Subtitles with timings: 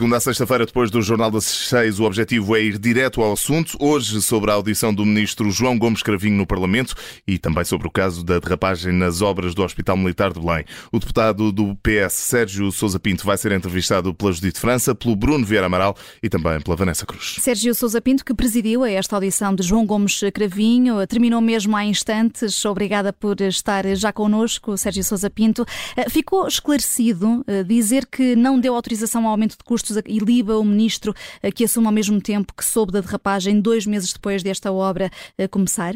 [0.00, 3.76] segunda a sexta-feira, depois do Jornal das Seis, o objetivo é ir direto ao assunto.
[3.78, 6.94] Hoje, sobre a audição do ministro João Gomes Cravinho no Parlamento
[7.28, 10.64] e também sobre o caso da derrapagem nas obras do Hospital Militar de Belém.
[10.90, 15.44] O deputado do PS, Sérgio Sousa Pinto, vai ser entrevistado pela Judite França, pelo Bruno
[15.44, 17.36] Vieira Amaral e também pela Vanessa Cruz.
[17.38, 22.64] Sérgio Sousa Pinto, que presidiu esta audição de João Gomes Cravinho, terminou mesmo há instantes.
[22.64, 25.66] Obrigada por estar já connosco, Sérgio Sousa Pinto.
[25.94, 30.56] Eh, ficou esclarecido eh, dizer que não deu autorização ao aumento de custos e liba
[30.58, 31.12] o ministro
[31.42, 35.10] eh, que assume ao mesmo tempo que soube da derrapagem dois meses depois desta obra
[35.38, 35.94] eh, começar?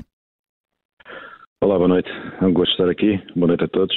[1.65, 2.11] Olá, boa noite.
[2.43, 3.19] É um gosto de estar aqui.
[3.35, 3.97] Boa noite a todos.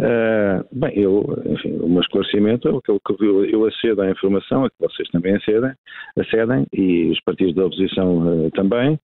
[0.00, 4.66] Uh, bem, eu, enfim, o meu esclarecimento é aquilo que eu, eu acedo à informação,
[4.66, 5.72] é que vocês também acedem,
[6.18, 8.98] acedem e os partidos da oposição uh, também,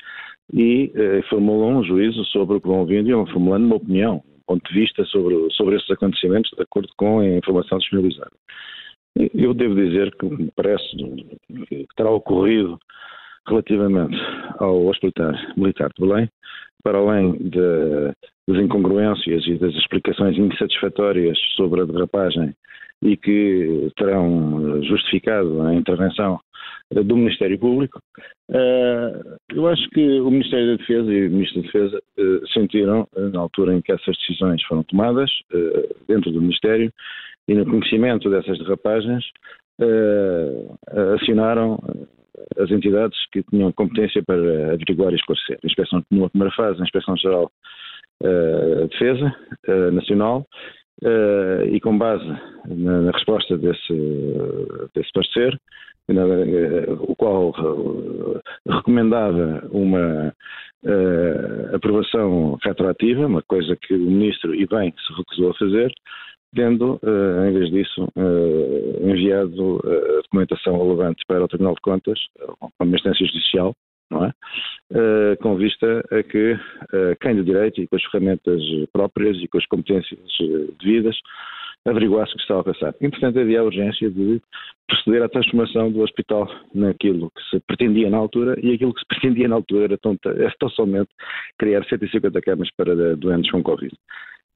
[0.52, 4.16] e uh, formulam um juízo sobre o que vão vindo e vão formulando uma opinião,
[4.16, 8.32] um ponto de vista sobre, sobre esses acontecimentos, de acordo com a informação disponibilizada.
[9.16, 10.84] Eu devo dizer que me parece
[11.68, 12.78] que terá ocorrido
[13.46, 14.16] relativamente
[14.58, 16.28] ao Hospital Militar de Belém,
[16.82, 18.12] para além de,
[18.48, 22.54] das incongruências e das explicações insatisfatórias sobre a derrapagem
[23.02, 26.40] e que terão justificado a intervenção
[26.90, 28.00] do Ministério Público,
[28.50, 29.22] eh,
[29.54, 33.40] eu acho que o Ministério da Defesa e o Ministro da Defesa eh, sentiram, na
[33.40, 36.92] altura em que essas decisões foram tomadas, eh, dentro do Ministério,
[37.48, 39.24] e no conhecimento dessas derrapagens,
[41.14, 41.78] acionaram
[42.58, 45.58] as entidades que tinham competência para averiguar e esclarecer.
[45.62, 47.50] A inspeção, numa primeira fase, a Inspeção Geral
[48.22, 49.34] uh, Defesa
[49.68, 50.46] uh, Nacional,
[51.02, 52.26] uh, e com base
[52.66, 53.94] na, na resposta desse,
[54.94, 55.58] desse parecer,
[57.08, 57.52] o qual
[58.68, 60.34] recomendava uma
[61.72, 65.92] aprovação retroativa, uma coisa que o Ministro, e bem, se recusou a fazer,
[66.54, 71.80] tendo, uh, em vez disso, uh, enviado uh, a documentação relevante para o Tribunal de
[71.80, 73.74] Contas, para uma instância judicial,
[74.10, 74.32] não é?
[75.40, 76.54] com vista a que
[77.22, 78.60] quem de direito e com as ferramentas
[78.92, 80.20] próprias e com as competências
[80.78, 81.16] devidas
[81.86, 82.94] averiguasse o que estava a passar.
[83.00, 84.40] E, portanto, havia a urgência de
[84.86, 89.06] proceder à transformação do hospital naquilo que se pretendia na altura, e aquilo que se
[89.06, 91.08] pretendia na altura era tão, era tão somente
[91.58, 93.96] criar 150 camas para doentes com Covid.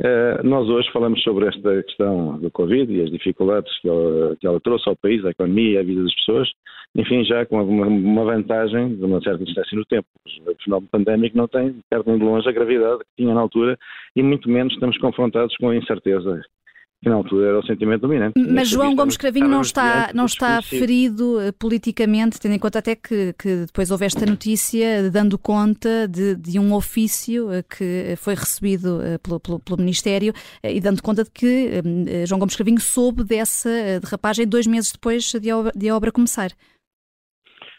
[0.02, 4.46] Uh, nós hoje falamos sobre esta questão do Covid e as dificuldades que ela, que
[4.46, 6.50] ela, trouxe ao país, à economia e à vida das pessoas,
[6.94, 10.06] enfim, já com uma, uma vantagem de uma certa distância no tempo.
[10.46, 13.78] O fenómeno pandémico não tem, perto nem de longe, a gravidade que tinha na altura
[14.14, 16.42] e muito menos estamos confrontados com a incerteza
[17.02, 18.34] que na altura era o sentimento dominante.
[18.38, 22.94] Mas João Gomes Cravinho não está, não está ferido uh, politicamente, tendo em conta até
[22.96, 28.34] que, que, depois houve esta notícia dando conta de, de um ofício uh, que foi
[28.34, 30.32] recebido uh, pelo, pelo, pelo, Ministério
[30.64, 31.82] e dando conta de que
[32.26, 36.10] João Gomes Cravinho soube dessa derrapagem dois meses depois de a obra, de a obra
[36.10, 36.50] começar.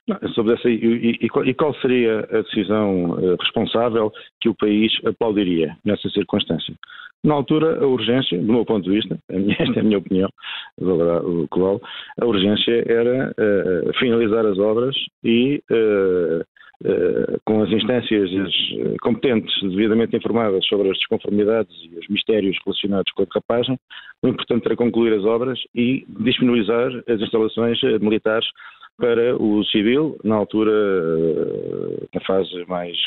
[0.08, 5.76] Não, sobre essa, e, e, e, qual seria a decisão responsável que o país aplaudiria
[5.84, 6.76] nessa circunstância?
[7.24, 10.30] Na altura, a urgência, do meu ponto de vista, esta é a minha opinião,
[10.80, 11.82] global,
[12.22, 16.42] a urgência era uh, finalizar as obras e, uh,
[16.88, 18.30] uh, com as instâncias
[19.02, 23.80] competentes devidamente informadas sobre as desconformidades e os mistérios relacionados com a derrapagem,
[24.22, 28.48] o importante era concluir as obras e disponibilizar as instalações militares
[28.98, 32.98] para o civil, na altura, eh, na fase mais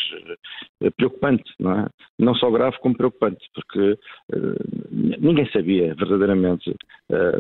[0.81, 1.87] eh, preocupante, não é?
[2.19, 3.99] Não só grave como preocupante, porque
[4.33, 6.75] eh, ninguém sabia verdadeiramente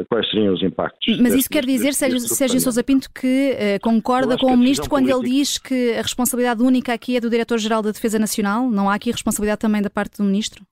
[0.08, 1.20] quais seriam os impactos.
[1.20, 5.28] Mas isso quer dizer, Sérgio, Sérgio Sousa Pinto, que concorda com o Ministro quando política...
[5.28, 8.68] ele diz que a responsabilidade única aqui é do Diretor-Geral da Defesa Nacional?
[8.68, 10.64] Não há aqui responsabilidade também da parte do Ministro?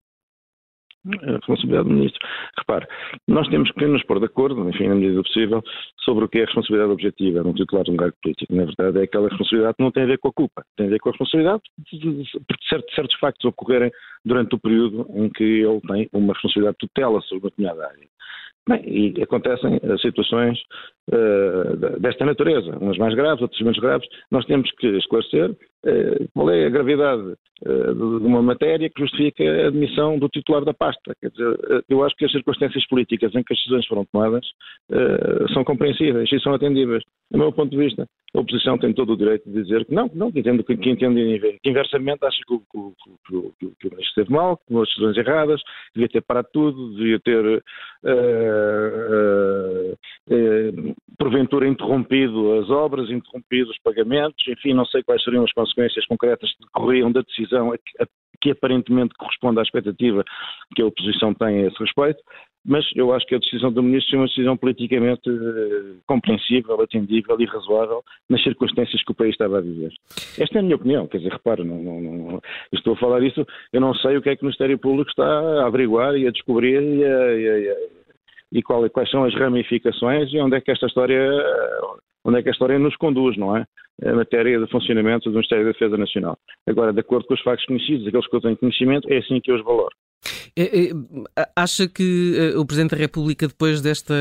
[1.16, 2.20] Responsabilidade do Ministro.
[2.58, 2.86] Repare,
[3.26, 5.62] nós temos que nos pôr de acordo, enfim, na medida do possível,
[6.00, 8.54] sobre o que é a responsabilidade objetiva de um titular de um cargo político.
[8.54, 10.90] Na verdade, é aquela responsabilidade que não tem a ver com a culpa, tem a
[10.90, 12.24] ver com a responsabilidade de
[12.68, 13.90] certos factos ocorrerem
[14.24, 18.08] durante o período em que ele tem uma responsabilidade de tutela sobre uma determinada área.
[18.68, 20.58] Bem, e acontecem situações
[21.10, 24.06] uh, desta natureza, umas mais graves, outras menos graves.
[24.30, 27.34] Nós temos que esclarecer uh, qual é a gravidade
[27.66, 31.14] uh, de uma matéria que justifica a admissão do titular da pasta.
[31.18, 34.46] Quer dizer, eu acho que as circunstâncias políticas em que as decisões foram tomadas
[35.54, 37.02] são compreensíveis e são atendíveis.
[37.30, 40.08] Do meu ponto de vista, a oposição tem todo o direito de dizer que não,
[40.08, 44.00] que não, que entende, que, que entende que inversamente acha que que, que, o ministro
[44.00, 45.62] esteve mal, que tomou decisões erradas,
[45.94, 47.62] devia ter parado tudo, devia ter uh,
[48.04, 55.52] uh, uh, porventura interrompido as obras, interrompido os pagamentos, enfim, não sei quais seriam as
[55.52, 58.06] consequências concretas que decorriam da decisão que,
[58.40, 60.22] que aparentemente corresponde à expectativa
[60.76, 62.22] que a oposição tem a esse respeito,
[62.68, 67.40] mas eu acho que a decisão do Ministro é uma decisão politicamente uh, compreensível, atendível
[67.40, 69.90] e razoável nas circunstâncias que o país estava a viver.
[70.38, 73.46] Esta é a minha opinião, quer dizer, repara, não, não, não, estou a falar isso,
[73.72, 76.30] eu não sei o que é que o Ministério Público está a averiguar e a
[76.30, 77.76] descobrir e, a, e, a,
[78.52, 81.26] e qual, quais são as ramificações e onde é que esta história
[82.22, 83.64] onde é que a história nos conduz, não é?
[84.04, 86.36] A matéria de funcionamento do Ministério da Defesa Nacional.
[86.66, 89.50] Agora, de acordo com os factos conhecidos, aqueles que eu tenho conhecimento, é assim que
[89.50, 89.94] eu os valoro.
[90.56, 90.92] É, é,
[91.54, 94.14] acha que uh, o Presidente da República, depois desta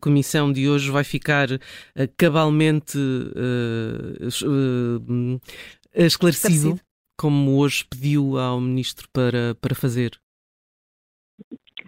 [0.00, 1.58] comissão de hoje, vai ficar uh,
[2.16, 5.40] cabalmente uh, esclarecido,
[5.94, 6.80] esclarecido,
[7.18, 10.12] como hoje pediu ao Ministro para, para fazer?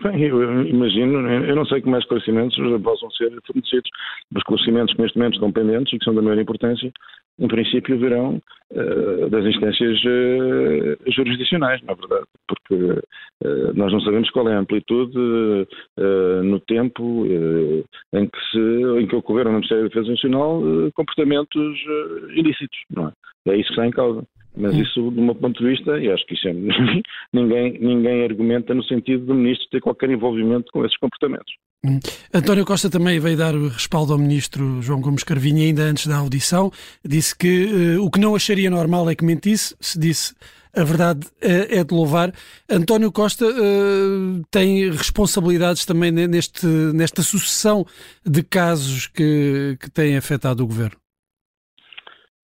[0.03, 3.89] Bem, eu imagino, eu não sei que mais esclarecimentos possam ser fornecidos.
[4.33, 6.93] Os esclarecimentos que neste momento estão pendentes e que são da maior importância,
[7.39, 8.41] em princípio virão
[8.71, 14.61] uh, das instâncias uh, jurisdicionais, na verdade, porque uh, nós não sabemos qual é a
[14.61, 15.19] amplitude
[16.45, 17.27] no tempo
[18.13, 20.63] em que se em que ocorreram no Ministério da Defesa Nacional
[20.95, 21.79] comportamentos
[22.35, 23.13] ilícitos, não é?
[23.47, 24.23] É isso que está em causa.
[24.57, 26.53] Mas isso, do meu ponto de vista, e acho que isso é,
[27.33, 31.53] ninguém, ninguém argumenta no sentido do ministro ter qualquer envolvimento com esses comportamentos.
[32.33, 36.71] António Costa também veio dar respaldo ao ministro João Gomes Carvinho ainda antes da audição.
[37.05, 40.35] Disse que uh, o que não acharia normal é que mentisse, se disse
[40.77, 42.33] a verdade é, é de louvar.
[42.71, 47.85] António Costa uh, tem responsabilidades também neste, nesta sucessão
[48.25, 50.97] de casos que, que têm afetado o governo.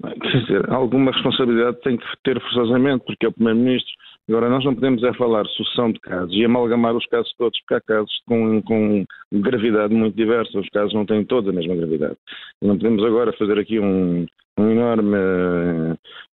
[0.03, 3.93] Quer dizer, alguma responsabilidade tem que ter forçosamente, porque é o Primeiro-Ministro.
[4.31, 7.75] Agora, nós não podemos é falar sucessão de casos e amalgamar os casos todos, porque
[7.75, 12.17] há casos com, com gravidade muito diversa, os casos não têm toda a mesma gravidade.
[12.63, 14.25] E não podemos agora fazer aqui um,
[14.57, 15.17] um enorme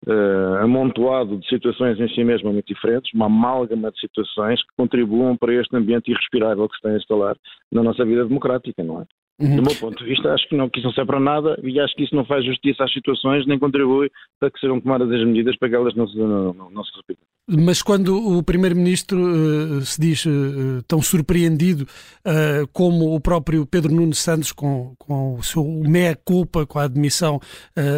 [0.07, 5.37] uh, amontoado de situações em si mesmo muito diferentes, uma amálgama de situações que contribuam
[5.37, 7.37] para este ambiente irrespirável que se tem a instalar
[7.71, 9.05] na nossa vida democrática, não é?
[9.39, 9.55] Uhum.
[9.55, 11.79] Do meu ponto de vista, acho que, não, que isso não serve para nada e
[11.79, 15.25] acho que isso não faz justiça às situações nem contribui para que sejam tomadas as
[15.25, 17.25] medidas para que elas não se, não, não, não se repitam.
[17.47, 23.93] Mas quando o Primeiro-Ministro uh, se diz uh, tão surpreendido uh, como o próprio Pedro
[23.93, 27.39] Nuno Santos, com, com o seu meia-culpa, com a admissão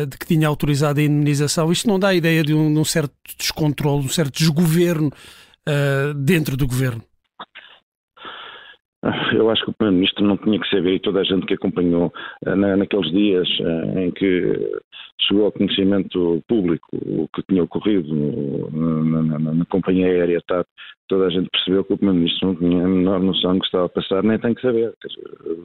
[0.09, 2.83] de que tinha autorizado a indemnização, isto não dá a ideia de um, de um
[2.83, 5.11] certo descontrole, de um certo desgoverno
[6.15, 7.01] dentro do governo?
[9.33, 12.11] Eu acho que o Primeiro-Ministro não tinha que saber, e toda a gente que acompanhou
[12.45, 13.47] na, naqueles dias
[13.95, 14.81] em que
[15.27, 20.67] chegou ao conhecimento público o que tinha ocorrido no, na, na, na, companhia aérea TAP,
[21.07, 23.85] toda a gente percebeu que o Primeiro-Ministro não tinha a menor noção do que estava
[23.85, 24.93] a passar, nem tem que saber.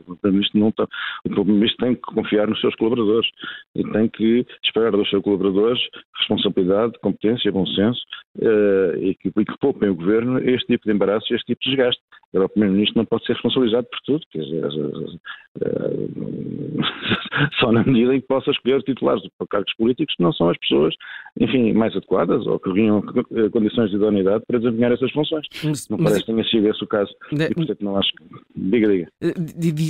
[0.06, 3.28] o Primeiro-Ministro não está, o Primeiro-Ministro tem que confiar nos seus colaboradores
[3.74, 5.80] e tem que esperar dos seus colaboradores
[6.18, 8.00] responsabilidade, competência, bom senso
[8.38, 11.62] uh, e, que, e que poupem o Governo este tipo de embaraço e este tipo
[11.62, 12.02] de desgaste.
[12.32, 15.18] Agora, o Primeiro-Ministro não pode ser responsabilizado por tudo, quer dizer, uh,
[17.60, 20.56] só na medida em que possa escolher titulares para cargos políticos que não são as
[20.58, 20.94] pessoas,
[21.38, 23.02] enfim, mais adequadas ou que ganham
[23.52, 25.31] condições de idoneidade para desempenhar essas funções.
[25.64, 27.12] Mas, não parece que tenha sido esse o caso.
[27.32, 28.24] De, e, portanto, não acho que...
[28.54, 29.12] Diga, diga.
[29.20, 29.34] Eh,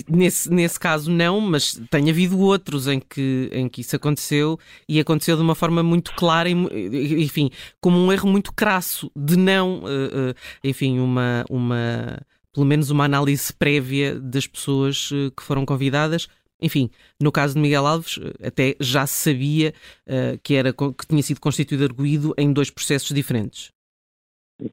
[0.08, 4.58] nesse, nesse caso, não, mas tem havido outros em que, em que isso aconteceu
[4.88, 7.50] e aconteceu de uma forma muito clara e, enfim,
[7.80, 11.44] como um erro muito crasso de não, eh, eh, enfim, uma.
[11.50, 12.20] uma
[12.54, 16.28] pelo menos uma análise prévia das pessoas que foram convidadas
[16.62, 16.88] enfim,
[17.20, 19.74] no caso de Miguel Alves, até já se sabia
[20.06, 23.72] uh, que, era, que tinha sido constituído arguído em dois processos diferentes.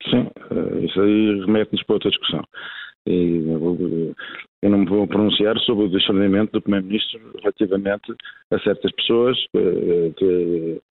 [0.10, 2.44] Sim, uh, isso aí remete-nos para outra discussão.
[3.08, 3.44] E
[4.62, 8.14] eu não me vou pronunciar sobre o discernimento do Primeiro-Ministro relativamente
[8.52, 10.82] a certas pessoas uh, que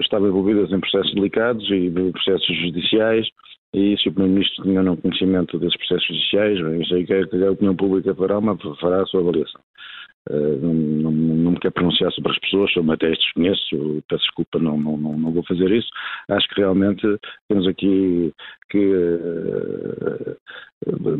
[0.00, 3.26] estavam envolvidas em processos delicados e processos judiciais
[3.74, 7.76] e se o Primeiro-Ministro tinha não conhecimento desses processos judiciais, eu sei que a opinião
[7.76, 9.60] pública fará, uma, fará a sua avaliação.
[10.30, 14.22] Uh, não, não, não, me quero pronunciar sobre as pessoas, eu até as desconheço, peço
[14.24, 15.88] desculpa, não, não, não, vou fazer isso.
[16.28, 17.02] Acho que realmente
[17.48, 18.32] temos aqui
[18.70, 20.36] que uh,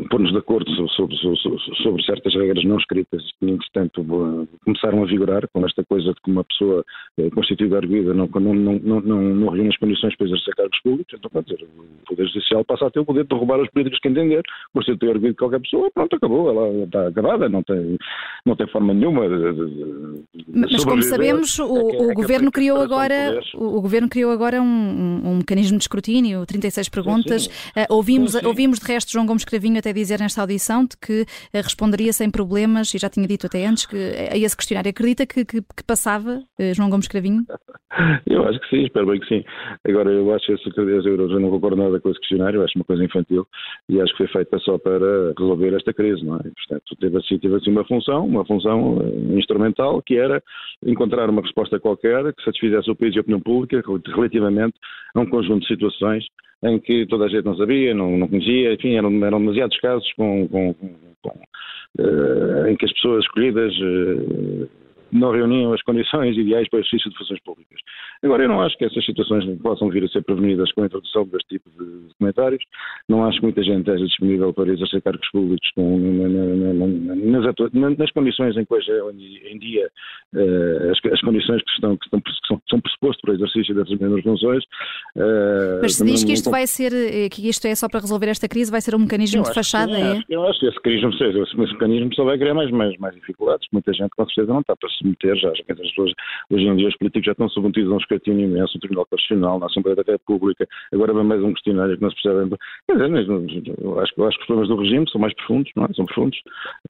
[0.09, 1.37] pôr-nos de acordo sobre, sobre,
[1.81, 4.05] sobre, certas regras não escritas que, entretanto,
[4.63, 6.85] começaram a vigorar com esta coisa de que uma pessoa
[7.17, 11.13] uh, constituída arguida não, não, não, não, não, reúne as condições para exercer cargos públicos,
[11.17, 13.99] então, quer dizer, o Poder Judicial passa a ter o poder de roubar os políticos
[13.99, 17.97] que entender, constituir arguido qualquer pessoa, pronto, acabou, ela está acabada, não tem,
[18.45, 19.23] não tem forma nenhuma.
[20.53, 24.61] Mas como sabemos, o, é que, o é governo criou agora o, governo criou agora
[24.61, 27.43] um, um, um, mecanismo de escrutínio, 36 perguntas.
[27.43, 27.81] Sim, sim.
[27.81, 31.21] Uh, ouvimos, sim, ouvimos de resto João Gomes Cravinho até dizer nesta audição de que
[31.21, 35.25] uh, responderia sem problemas, e já tinha dito até antes que a esse questionário acredita
[35.25, 37.43] que, que, que passava uh, João Gomes Cravinho?
[38.29, 39.43] Eu acho que sim, espero bem que sim.
[39.87, 42.77] Agora, eu acho que esse 10 euros, eu não concordo nada com esse questionário, acho
[42.77, 43.47] uma coisa infantil
[43.89, 46.43] e acho que foi feita só para resolver esta crise, não é?
[46.43, 48.78] Portanto, teve assim, teve assim uma função, uma função
[49.37, 50.41] instrumental, que era
[50.85, 54.75] encontrar uma resposta qualquer que satisfizesse o país e a opinião pública relativamente
[55.15, 56.25] a um conjunto de situações
[56.63, 60.11] em que toda a gente não sabia, não, não conhecia, enfim, eram, eram demasiados casos
[60.13, 61.29] com, com, com
[61.99, 64.69] uh, em que as pessoas escolhidas uh,
[65.11, 67.79] não reuniam as condições ideais para o exercício de funções públicas.
[68.23, 71.25] Agora, eu não acho que essas situações possam vir a ser prevenidas com a introdução
[71.27, 72.63] deste tipo de comentários.
[73.07, 77.97] Não acho que muita gente esteja disponível para exercer cargos públicos com, na, na, nas,
[77.97, 78.91] nas, condições em que hoje
[79.49, 79.89] em dia
[80.33, 83.75] uh, as, as, condições que, estão, que, estão, que são, são pressupostos para o exercício
[83.75, 84.63] dessas mesmas funções.
[85.15, 88.27] Uh, Mas se diz que isto vai ser, eh, que isto é só para resolver
[88.27, 90.23] esta crise, vai ser um mecanismo de fachada, sim, é?
[90.29, 93.67] Eu acho que esse mecanismo, esse mecanismo só vai criar mais, mais, mais dificuldades.
[93.71, 95.49] Muita gente com certeza não está para submeter já.
[95.49, 96.11] As pessoas,
[96.49, 99.59] hoje em dia os políticos já estão submetidos a um escrutínio imenso no Tribunal Constitucional,
[99.59, 102.57] na Assembleia da República, agora vem mais um questionário que não se percebe.
[102.87, 103.31] Quer dizer,
[104.01, 105.93] acho, acho que os problemas do regime são mais profundos, não é?
[105.93, 106.39] São profundos.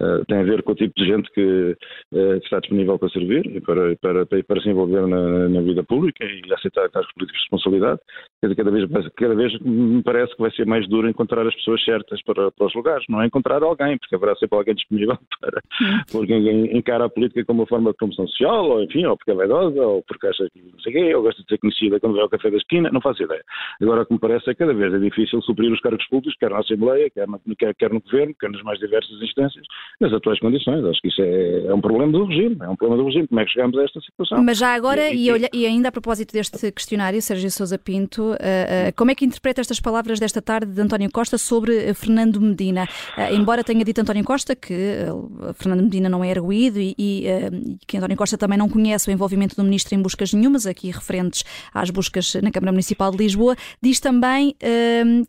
[0.02, 1.78] Uh, tem a ver com o tipo de gente que,
[2.12, 5.62] uh, que está disponível para servir e para, para, para, para se envolver na, na,
[5.62, 8.00] vida pública e aceitar cargos políticos de responsabilidade.
[8.42, 11.84] Dizer, cada vez, cada vez me parece que vai ser mais duro encontrar as pessoas
[11.84, 15.62] certas para, para os lugares, não é encontrar alguém, porque haverá sempre alguém disponível para,
[16.12, 16.34] porque
[16.74, 19.82] encara a política como uma forma de promoção social ou enfim, ou porque é vaidosa,
[19.82, 22.30] ou porque acha que não sei quê, ou gosta de ser conhecida quando vai ao
[22.30, 23.44] café da esquina, não faço ideia.
[23.82, 26.38] Agora, o que me parece é que cada vez é difícil suprir os cargos públicos,
[26.40, 29.66] quer na Assembleia, quer, na, quer, quer no Governo, quer nas mais diversas instâncias,
[30.00, 30.84] nas atuais condições.
[30.86, 33.28] Acho que isso é, é, um problema do regime, é um problema do regime.
[33.28, 34.44] Como é que chegamos a esta situação?
[34.44, 38.29] Mas já agora, e, e, olha, e ainda a propósito deste questionário, Sérgio Sousa Pinto,
[38.32, 42.40] uh, uh, como é que interpreta estas palavras desta tarde de António Costa sobre Fernando
[42.40, 42.88] Medina?
[43.32, 45.06] Embora tenha dito António Costa que
[45.56, 49.56] Fernando Medina não é erguido e, e que António Costa também não conhece o envolvimento
[49.56, 51.44] do Ministro em buscas nenhumas, aqui referentes
[51.74, 54.56] às buscas na Câmara Municipal de Lisboa, diz também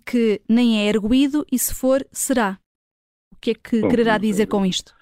[0.05, 2.59] que nem é erguido e se for, será.
[3.33, 5.00] O que é que Bom, quererá dizer com isto?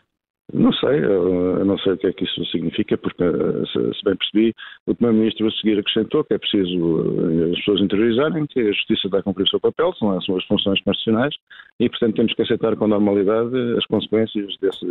[0.50, 4.54] Não sei, eu não sei o que é que isso significa, porque, se bem percebi,
[4.86, 9.10] o Primeiro-Ministro a seguir acrescentou que é preciso eh, as pessoas interiorizarem que a Justiça
[9.10, 11.34] dá a cumprir o seu papel, são as suas funções constitucionais,
[11.78, 14.86] e, portanto, temos que aceitar com normalidade as consequências desse,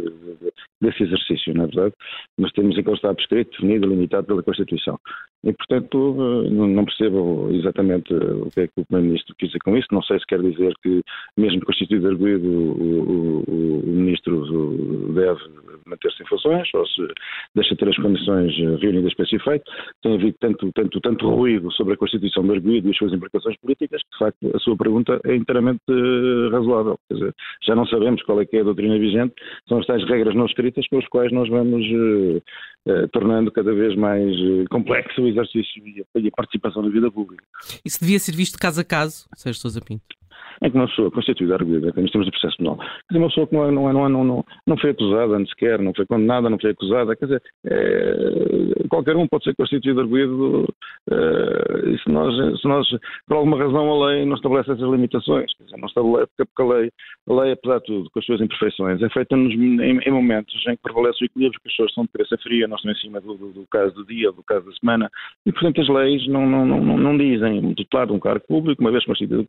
[0.80, 1.96] desse exercício, não é verdade?
[2.38, 5.00] Mas temos em que está prescrito, definido, limitado pela Constituição.
[5.44, 9.78] E, portanto, eh, não percebo exatamente o que é que o Primeiro-Ministro quis dizer com
[9.78, 9.88] isso.
[9.92, 11.02] Não sei se quer dizer que,
[11.38, 15.40] mesmo constituído arguído, o, o, o Ministro deve
[15.88, 17.08] manter-se em funções ou se
[17.56, 19.72] deixa ter as condições eh, reunidas para esse efeito.
[20.02, 23.58] Tem havido tanto, tanto, tanto ruído sobre a Constituição do arguído e as suas implicações
[23.58, 27.00] políticas que, de facto, a sua pergunta é inteiramente uh, razoável.
[27.08, 29.34] Quer dizer, já não sabemos qual é que é a doutrina vigente,
[29.68, 33.96] são as tais regras não escritas com as quais nós vamos uh, tornando cada vez
[33.96, 34.36] mais
[34.70, 37.44] complexo o exercício e a participação na vida pública.
[37.84, 40.16] Isso devia ser visto caso a caso, Sérgio Sousa Pinto?
[40.64, 43.48] Em que uma pessoa constituída arguida em termos de processo penal, quer dizer, uma pessoa
[43.48, 45.94] que não, é, não, é, não, é, não, não, não foi acusada, nem sequer, não
[45.94, 50.66] foi condenada, não foi acusada, quer dizer, é, qualquer um pode ser constituído arguído
[51.12, 52.88] é, e se nós, se nós,
[53.28, 56.66] por alguma razão, a lei não estabelece essas limitações, quer dizer, não estabelece, porque a
[56.66, 56.92] lei,
[57.30, 60.54] a lei, apesar de tudo, com as suas imperfeições, é feita nos, em, em, momentos
[60.68, 63.02] em que prevalece o equilíbrio, que as pessoas são de cabeça fria, nós estamos em
[63.02, 65.10] cima do, do, do, caso do dia, do caso da semana,
[65.46, 68.82] e, portanto, as leis não, não, não, não dizem, o titular de um cargo público,
[68.82, 69.46] uma vez constituído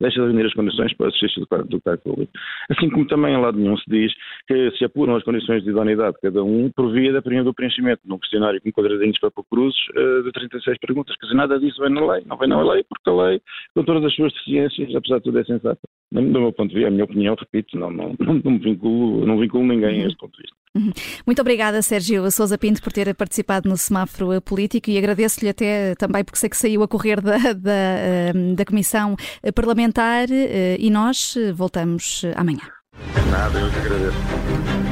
[0.00, 2.32] deixa de as condições para o exercício do do cargo público.
[2.70, 4.12] Assim como também em lado nenhum se diz
[4.46, 8.02] que se apuram as condições de idoneidade de cada um por via da do preenchimento
[8.04, 11.16] num questionário com quadradinhos para cruzes uh, de 36 perguntas.
[11.16, 12.22] Quer dizer, nada disso vem na lei.
[12.26, 13.40] Não vem na lei porque a lei,
[13.74, 15.80] com todas as suas deficiências, apesar de tudo, é sensata.
[16.12, 19.38] Do meu ponto de vista, a minha opinião, repito, não, não, não, não, vinculo, não
[19.38, 20.55] vinculo ninguém a este ponto de vista.
[20.76, 20.92] Uhum.
[21.24, 26.22] Muito obrigada, Sérgio Sousa Pinto, por ter participado no semáforo político e agradeço-lhe até também
[26.22, 29.16] porque sei que saiu a correr da, da, da Comissão
[29.54, 32.68] Parlamentar eh, e nós voltamos amanhã.
[33.30, 34.85] Nada, eu agradeço.